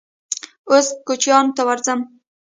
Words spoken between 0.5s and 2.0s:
_اوس کوچيانو ته ورځم.